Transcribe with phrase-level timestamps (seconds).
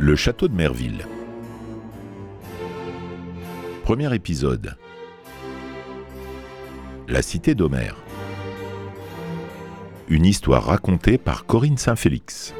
[0.00, 1.04] Le château de Merville.
[3.82, 4.76] Premier épisode.
[7.08, 7.96] La cité d'Homère.
[10.06, 12.54] Une histoire racontée par Corinne Saint-Félix.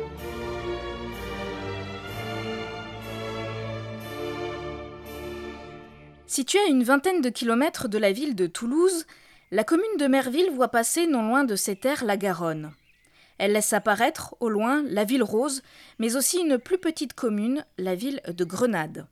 [6.26, 9.06] Située à une vingtaine de kilomètres de la ville de Toulouse,
[9.52, 12.72] la commune de Merville voit passer non loin de ses terres la Garonne.
[13.38, 15.62] Elle laisse apparaître, au loin, la ville rose,
[15.98, 19.06] mais aussi une plus petite commune, la ville de Grenade.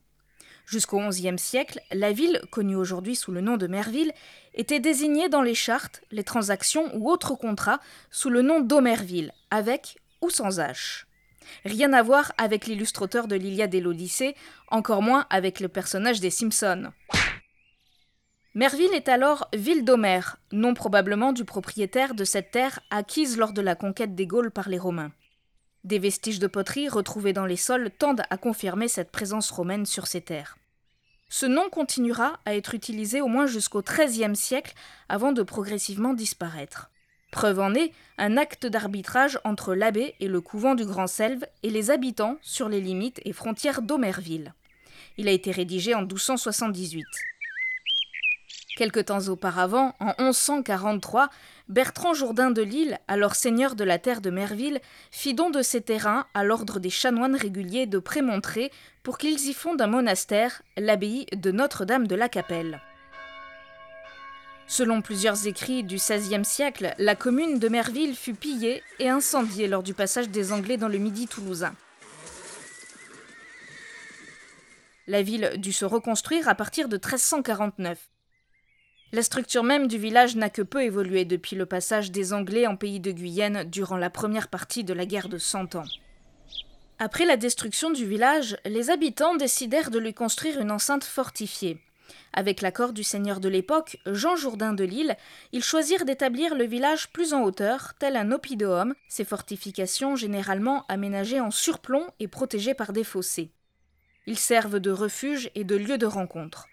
[0.66, 4.12] Jusqu'au XIe siècle, la ville, connue aujourd'hui sous le nom de Merville,
[4.54, 9.96] était désignée dans les chartes, les transactions ou autres contrats sous le nom d'Omerville, avec
[10.23, 11.04] ou sans H.
[11.65, 14.34] Rien à voir avec l'illustrateur de l'Iliade et l'Odyssée,
[14.68, 16.90] encore moins avec le personnage des Simpsons.
[18.56, 23.60] Merville est alors ville d'Homère, nom probablement du propriétaire de cette terre acquise lors de
[23.60, 25.12] la conquête des Gaules par les Romains.
[25.84, 30.07] Des vestiges de poterie retrouvés dans les sols tendent à confirmer cette présence romaine sur
[30.07, 30.57] ces terres.
[31.29, 34.73] Ce nom continuera à être utilisé au moins jusqu'au XIIIe siècle
[35.10, 36.90] avant de progressivement disparaître.
[37.32, 41.68] Preuve en est un acte d'arbitrage entre l'abbé et le couvent du Grand Selve et
[41.68, 44.54] les habitants sur les limites et frontières d'Omerville.
[45.18, 47.04] Il a été rédigé en 1278.
[48.77, 51.30] Quelque temps auparavant, en 1143,
[51.71, 55.80] Bertrand Jourdain de Lille, alors seigneur de la terre de Merville, fit don de ses
[55.80, 58.71] terrains à l'ordre des chanoines réguliers de Prémontré
[59.02, 62.83] pour qu'ils y fondent un monastère, l'abbaye de Notre-Dame de la Capelle.
[64.66, 69.83] Selon plusieurs écrits du XVIe siècle, la commune de Merville fut pillée et incendiée lors
[69.83, 71.75] du passage des Anglais dans le Midi toulousain.
[75.06, 78.11] La ville dut se reconstruire à partir de 1349.
[79.12, 82.76] La structure même du village n'a que peu évolué depuis le passage des Anglais en
[82.76, 85.84] pays de Guyenne durant la première partie de la guerre de Cent Ans.
[86.99, 91.78] Après la destruction du village, les habitants décidèrent de lui construire une enceinte fortifiée.
[92.32, 95.17] Avec l'accord du seigneur de l'époque, Jean Jourdain de Lille,
[95.53, 101.41] ils choisirent d'établir le village plus en hauteur, tel un oppidum, ces fortifications généralement aménagées
[101.41, 103.53] en surplomb et protégées par des fossés.
[104.27, 106.67] Ils servent de refuge et de lieu de rencontre.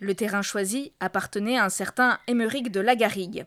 [0.00, 3.46] Le terrain choisi appartenait à un certain Émeric de Lagarigue.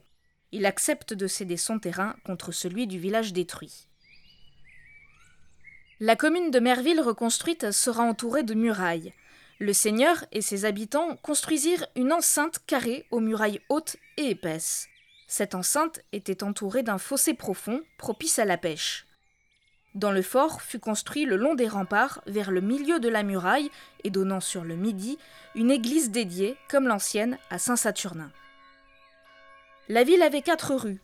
[0.51, 3.87] Il accepte de céder son terrain contre celui du village détruit.
[6.01, 9.13] La commune de Merville reconstruite sera entourée de murailles.
[9.59, 14.87] Le seigneur et ses habitants construisirent une enceinte carrée aux murailles hautes et épaisses.
[15.27, 19.05] Cette enceinte était entourée d'un fossé profond, propice à la pêche.
[19.93, 23.69] Dans le fort fut construit le long des remparts, vers le milieu de la muraille
[24.05, 25.17] et donnant sur le midi,
[25.53, 28.31] une église dédiée, comme l'ancienne, à Saint-Saturnin.
[29.89, 31.01] La ville avait quatre rues.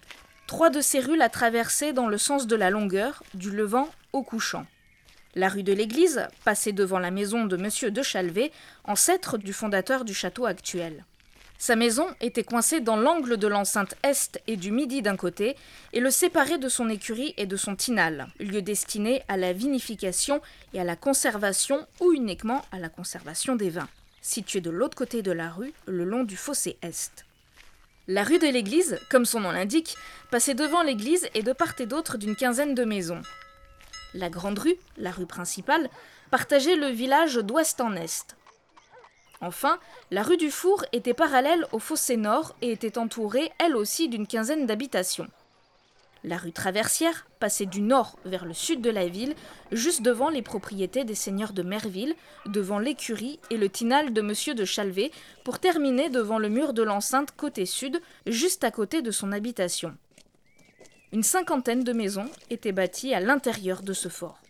[0.48, 4.24] Trois de ces rues la traversaient dans le sens de la longueur, du levant au
[4.24, 4.66] couchant.
[5.36, 7.92] La rue de l'église passait devant la maison de M.
[7.92, 8.54] de Chalvet,
[8.86, 11.04] ancêtre du fondateur du château actuel.
[11.60, 15.56] Sa maison était coincée dans l'angle de l'enceinte est et du midi d'un côté,
[15.92, 20.40] et le séparait de son écurie et de son tinal, lieu destiné à la vinification
[20.74, 23.90] et à la conservation ou uniquement à la conservation des vins,
[24.22, 27.26] situé de l'autre côté de la rue, le long du fossé est.
[28.08, 29.98] La rue de l'église, comme son nom l'indique,
[30.30, 33.22] passait devant l'église et de part et d'autre d'une quinzaine de maisons.
[34.14, 35.90] La grande rue, la rue principale,
[36.30, 38.37] partageait le village d'ouest en est.
[39.42, 39.80] Enfin,
[40.12, 44.28] la rue du Four était parallèle au fossé nord et était entourée, elle aussi, d'une
[44.28, 45.28] quinzaine d'habitations.
[46.24, 49.36] La rue Traversière passait du nord vers le sud de la ville,
[49.72, 52.16] juste devant les propriétés des seigneurs de Merville,
[52.48, 55.12] devant l'écurie et le tinal de Monsieur de Chalvet,
[55.44, 59.96] pour terminer devant le mur de l'enceinte côté sud, juste à côté de son habitation.
[61.14, 64.42] Une cinquantaine de maisons étaient bâties à l'intérieur de ce fort.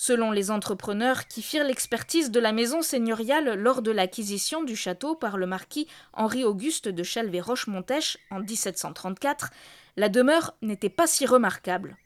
[0.00, 5.16] Selon les entrepreneurs qui firent l'expertise de la maison seigneuriale lors de l'acquisition du château
[5.16, 9.50] par le marquis Henri-Auguste de Chalvet-Roche-Montèche en 1734,
[9.96, 11.96] la demeure n'était pas si remarquable.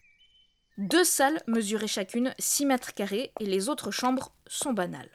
[0.78, 5.10] Deux salles mesuraient chacune 6 mètres carrés et les autres chambres sont banales.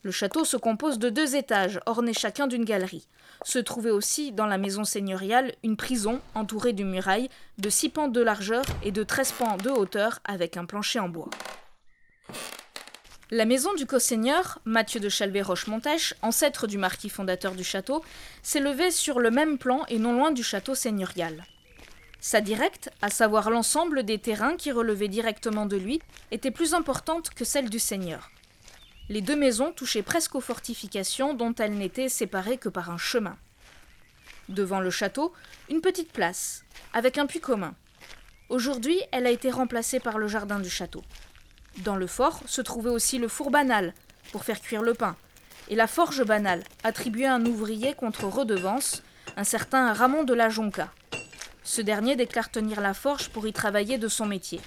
[0.00, 3.06] Le château se compose de deux étages, ornés chacun d'une galerie.
[3.44, 7.28] Se trouvait aussi dans la maison seigneuriale une prison entourée d'une muraille
[7.58, 11.10] de six pans de largeur et de 13 pans de hauteur avec un plancher en
[11.10, 11.28] bois.
[13.32, 18.04] La maison du co-seigneur, Mathieu de Chalvet-Roche-Montèche, ancêtre du marquis fondateur du château,
[18.44, 21.44] s'élevait sur le même plan et non loin du château seigneurial.
[22.20, 26.00] Sa directe, à savoir l'ensemble des terrains qui relevaient directement de lui,
[26.30, 28.30] était plus importante que celle du seigneur.
[29.08, 33.36] Les deux maisons touchaient presque aux fortifications dont elles n'étaient séparées que par un chemin.
[34.48, 35.32] Devant le château,
[35.68, 37.74] une petite place, avec un puits commun.
[38.50, 41.02] Aujourd'hui, elle a été remplacée par le jardin du château.
[41.78, 43.94] Dans le fort se trouvait aussi le four banal,
[44.32, 45.16] pour faire cuire le pain,
[45.68, 49.02] et la forge banale, attribuée à un ouvrier contre redevance,
[49.36, 50.92] un certain Ramon de la Jonca.
[51.62, 54.60] Ce dernier déclare tenir la forge pour y travailler de son métier.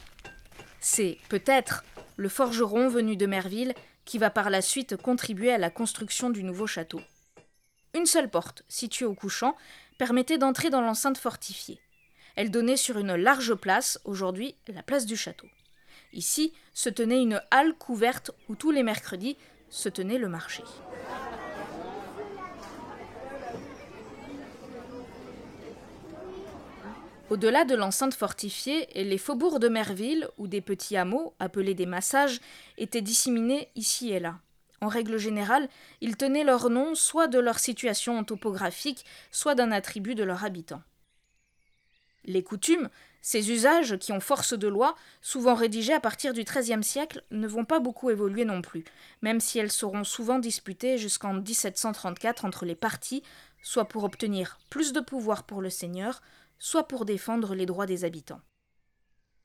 [0.80, 1.84] C'est, peut-être,
[2.18, 3.74] le forgeron venu de Merville
[4.06, 7.02] qui va par la suite contribuer à la construction du nouveau château.
[7.96, 9.56] Une seule porte, située au couchant,
[9.98, 11.80] permettait d'entrer dans l'enceinte fortifiée.
[12.36, 15.48] Elle donnait sur une large place, aujourd'hui la place du château.
[16.14, 19.38] Ici se tenait une halle couverte où tous les mercredis
[19.70, 20.64] se tenait le marché.
[27.30, 32.42] Au-delà de l'enceinte fortifiée, les faubourgs de Merville, ou des petits hameaux, appelés des massages,
[32.80, 34.40] étaient disséminés ici et là.
[34.82, 35.70] En règle générale,
[36.02, 40.82] ils tenaient leur nom soit de leur situation topographique, soit d'un attribut de leurs habitants.
[42.26, 42.90] Les coutumes,
[43.22, 47.48] ces usages qui ont force de loi, souvent rédigés à partir du XIIIe siècle, ne
[47.48, 48.86] vont pas beaucoup évoluer non plus,
[49.22, 53.24] même si elles seront souvent disputées jusqu'en 1734 entre les partis,
[53.62, 56.22] soit pour obtenir plus de pouvoir pour le seigneur,
[56.60, 58.42] soit pour défendre les droits des habitants.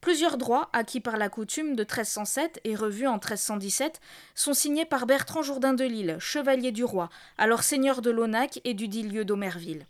[0.01, 3.99] Plusieurs droits acquis par la coutume de 1307 et revus en 1317
[4.35, 8.75] sont signés par Bertrand Jourdain de Lille, chevalier du roi, alors seigneur de Launac et
[8.75, 9.87] du dit lieu d'Omerville.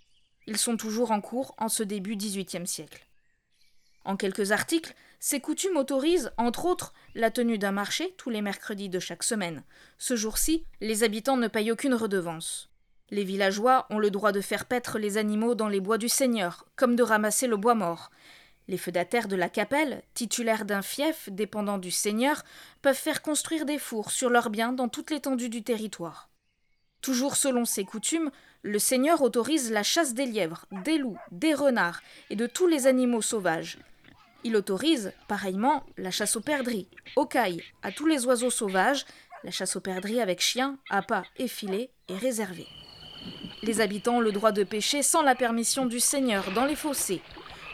[0.48, 3.06] Ils sont toujours en cours en ce début XVIIIe siècle.
[4.06, 8.90] En quelques articles, ces coutumes autorisent, entre autres, la tenue d'un marché tous les mercredis
[8.90, 9.64] de chaque semaine.
[9.98, 12.70] Ce jour-ci, les habitants ne payent aucune redevance.
[13.10, 16.66] Les villageois ont le droit de faire paître les animaux dans les bois du Seigneur,
[16.76, 18.12] comme de ramasser le bois mort.
[18.68, 22.44] Les feudataires de la capelle, titulaires d'un fief dépendant du Seigneur,
[22.84, 26.30] peuvent faire construire des fours sur leurs biens dans toute l'étendue du territoire.
[27.02, 28.32] Toujours selon ces coutumes,
[28.64, 32.02] le Seigneur autorise la chasse des lièvres, des loups, des renards
[32.32, 33.78] et de tous les animaux sauvages.
[34.46, 39.08] Il autorise, pareillement, la chasse aux perdrix, aux cailles, à tous les oiseaux sauvages.
[39.44, 42.68] La chasse aux perdrix avec chiens, appâts et filets est réservée.
[43.64, 47.24] Les habitants ont le droit de pêcher sans la permission du Seigneur dans les fossés.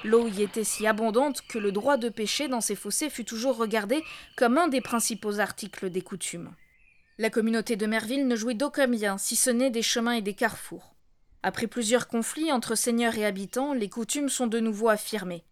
[0.06, 3.58] L'eau y était si abondante que le droit de pêcher dans ces fossés fut toujours
[3.58, 4.02] regardé
[4.38, 6.56] comme un des principaux articles des coutumes.
[7.18, 10.36] La communauté de Merville ne jouit d'aucun bien, si ce n'est des chemins et des
[10.36, 10.96] carrefours.
[11.44, 15.44] Après plusieurs conflits entre seigneurs et habitants, les coutumes sont de nouveau affirmées.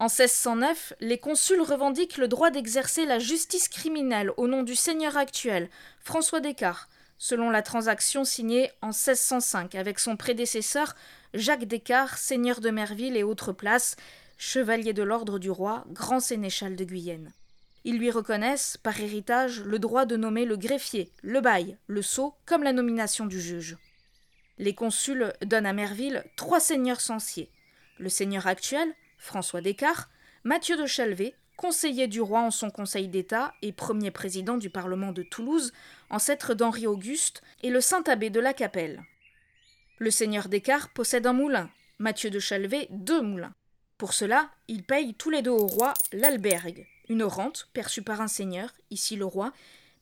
[0.00, 5.16] En 1609, les consuls revendiquent le droit d'exercer la justice criminelle au nom du seigneur
[5.16, 5.68] actuel,
[6.04, 10.94] François Descartes, selon la transaction signée en 1605 avec son prédécesseur
[11.34, 13.96] Jacques Descartes, seigneur de Merville et autres places,
[14.36, 17.32] chevalier de l'ordre du roi, grand sénéchal de Guyenne.
[17.82, 22.34] Ils lui reconnaissent, par héritage, le droit de nommer le greffier, le bail, le sceau,
[22.46, 23.76] comme la nomination du juge.
[24.58, 27.50] Les consuls donnent à Merville trois seigneurs censés
[27.98, 30.08] le seigneur actuel, François Descartes,
[30.44, 35.12] Mathieu de Chalvet, conseiller du roi en son conseil d'État et premier président du Parlement
[35.12, 35.72] de Toulouse,
[36.08, 39.02] ancêtre d'Henri Auguste, et le saint abbé de la Capelle.
[39.98, 41.68] Le seigneur Descartes possède un moulin,
[41.98, 43.54] Mathieu de Chalvet deux moulins.
[43.98, 48.28] Pour cela, il paye tous les deux au roi l'albergue, une rente perçue par un
[48.28, 49.52] seigneur, ici le roi,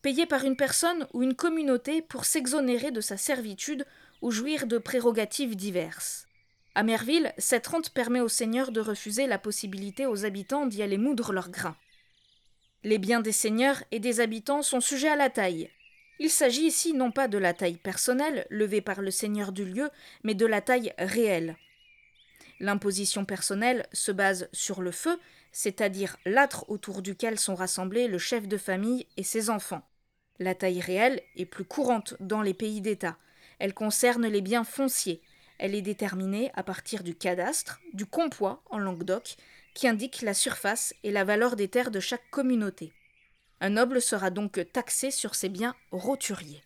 [0.03, 3.87] payée par une personne ou une communauté pour s'exonérer de sa servitude
[4.21, 6.27] ou jouir de prérogatives diverses.
[6.76, 10.99] À Merville, cette rente permet aux seigneurs de refuser la possibilité aux habitants d'y aller
[10.99, 11.78] moudre leurs grains.
[12.84, 15.70] Les biens des seigneurs et des habitants sont sujets à la taille.
[16.19, 19.89] Il s'agit ici non pas de la taille personnelle, levée par le seigneur du lieu,
[20.22, 21.56] mais de la taille réelle.
[22.60, 25.19] L'imposition personnelle se base sur le feu,
[25.53, 29.89] c'est-à-dire l'âtre autour duquel sont rassemblés le chef de famille et ses enfants.
[30.39, 33.17] La taille réelle est plus courante dans les pays d'État.
[33.58, 35.22] Elle concerne les biens fonciers,
[35.58, 39.36] elle est déterminée à partir du cadastre, du compois en Languedoc,
[39.75, 42.93] qui indique la surface et la valeur des terres de chaque communauté.
[43.60, 46.63] Un noble sera donc taxé sur ses biens roturiers.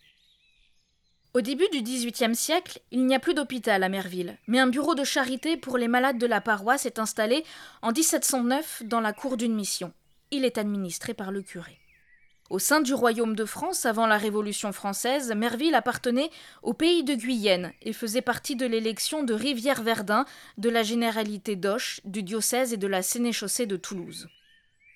[1.33, 4.95] Au début du XVIIIe siècle, il n'y a plus d'hôpital à Merville, mais un bureau
[4.95, 7.45] de charité pour les malades de la paroisse est installé
[7.81, 9.93] en 1709 dans la cour d'une mission.
[10.31, 11.80] Il est administré par le curé.
[12.51, 16.29] Au sein du royaume de France, avant la Révolution française, Merville appartenait
[16.63, 20.25] au pays de Guyenne et faisait partie de l'élection de Rivière-Verdun,
[20.57, 24.27] de la généralité d'Auch, du diocèse et de la sénéchaussée de Toulouse.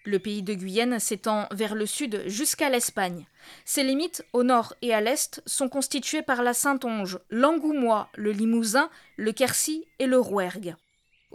[0.03, 3.25] Le pays de Guyenne s'étend vers le sud jusqu'à l'Espagne.
[3.63, 8.89] Ses limites, au nord et à l'est, sont constituées par la Saintonge, l'Angoumois, le Limousin,
[9.15, 10.75] le Quercy et le Rouergue.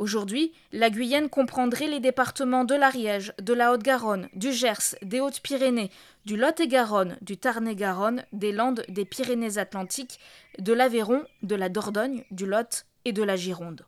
[0.00, 5.90] Aujourd'hui, la Guyenne comprendrait les départements de l'Ariège, de la Haute-Garonne, du Gers, des Hautes-Pyrénées,
[6.25, 10.19] du Lot-et-Garonne, du Tarn-et-Garonne, des Landes, des Pyrénées-Atlantiques,
[10.59, 13.85] de l'Aveyron, de la Dordogne, du Lot et de la Gironde.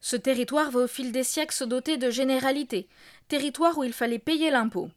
[0.00, 2.88] Ce territoire va au fil des siècles se doter de généralités,
[3.28, 4.90] territoire où il fallait payer l'impôt.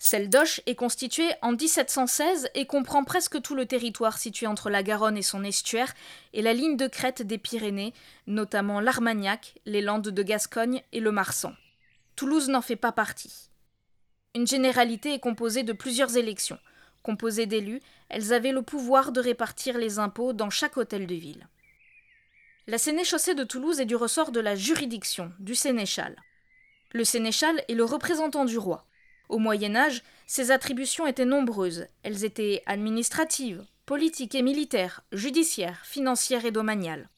[0.00, 4.84] Celle d'Auch est constituée en 1716 et comprend presque tout le territoire situé entre la
[4.84, 5.92] Garonne et son estuaire
[6.32, 7.92] et la ligne de crête des Pyrénées,
[8.28, 11.52] notamment l'Armagnac, les Landes de Gascogne et le Marsan.
[12.14, 13.50] Toulouse n'en fait pas partie.
[14.36, 16.58] Une généralité est composée de plusieurs élections.
[17.02, 21.48] Composées d'élus, elles avaient le pouvoir de répartir les impôts dans chaque hôtel de ville.
[22.68, 26.22] La sénéchaussée de Toulouse est du ressort de la juridiction, du sénéchal.
[26.92, 28.84] Le sénéchal est le représentant du roi.
[29.28, 31.86] Au Moyen Âge, ses attributions étaient nombreuses.
[32.02, 37.08] Elles étaient administratives, politiques et militaires, judiciaires, financières et domaniales.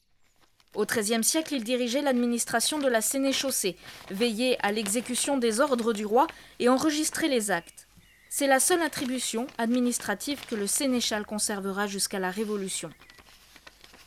[0.75, 3.75] Au XIIIe siècle, il dirigeait l'administration de la sénéchaussée,
[4.09, 6.27] veillait à l'exécution des ordres du roi
[6.59, 7.87] et enregistrait les actes.
[8.29, 12.89] C'est la seule attribution administrative que le sénéchal conservera jusqu'à la Révolution.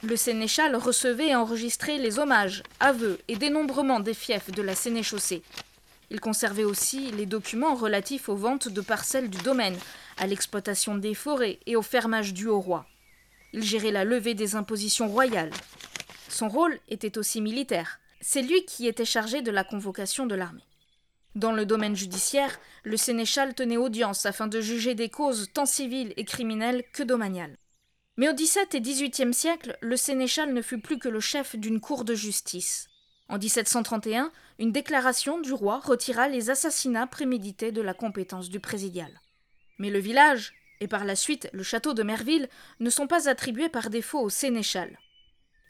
[0.02, 5.42] Le sénéchal recevait et enregistrait les hommages, aveux et dénombrements des fiefs de la sénéchaussée.
[6.10, 9.76] Il conservait aussi les documents relatifs aux ventes de parcelles du domaine,
[10.18, 12.86] à l'exploitation des forêts et au fermage dû au roi.
[13.52, 15.52] Il gérait la levée des impositions royales.
[16.28, 18.00] Son rôle était aussi militaire.
[18.20, 20.64] C'est lui qui était chargé de la convocation de l'armée.
[21.34, 26.14] Dans le domaine judiciaire, le sénéchal tenait audience afin de juger des causes tant civiles
[26.16, 27.56] et criminelles que domaniales.
[28.16, 31.80] Mais au XVIIe et XVIIIe siècle, le sénéchal ne fut plus que le chef d'une
[31.80, 32.88] cour de justice.
[33.28, 39.20] En 1731, une déclaration du roi retira les assassinats prémédités de la compétence du présidial.
[39.78, 42.48] Mais le village, et par la suite le château de Merville,
[42.80, 44.98] ne sont pas attribués par défaut au sénéchal.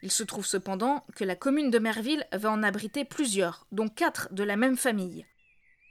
[0.01, 4.31] Il se trouve cependant que la commune de Merville va en abriter plusieurs, dont quatre
[4.33, 5.25] de la même famille.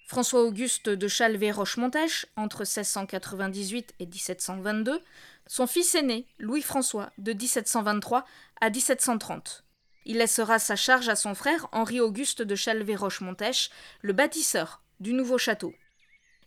[0.07, 5.01] François-Auguste de Chalvet-Rochemontèche, entre 1698 et 1722,
[5.47, 8.25] son fils aîné, Louis-François, de 1723
[8.61, 9.64] à 1730.
[10.05, 13.71] Il laissera sa charge à son frère Henri-Auguste de Chalvet-Rochemontèche,
[14.03, 15.75] le bâtisseur du nouveau château.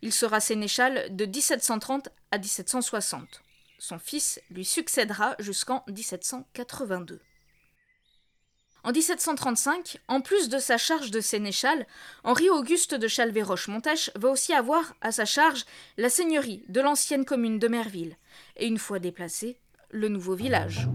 [0.01, 3.41] Il sera sénéchal de 1730 à 1760.
[3.79, 7.19] Son fils lui succédera jusqu'en 1782.
[8.83, 11.85] En 1735, en plus de sa charge de sénéchal,
[12.23, 15.65] Henri-Auguste de Chalvet-Rochemontèche va aussi avoir à sa charge
[15.97, 18.15] la seigneurie de l'ancienne commune de Merville,
[18.55, 19.59] et une fois déplacé,
[19.89, 20.87] le nouveau village.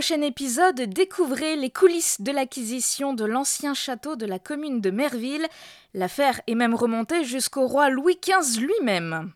[0.00, 5.46] Prochain épisode, découvrez les coulisses de l'acquisition de l'ancien château de la commune de Merville.
[5.92, 9.34] L'affaire est même remontée jusqu'au roi Louis XV lui-même.